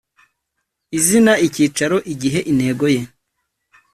[0.97, 3.01] izina icyicaro igihe intego ye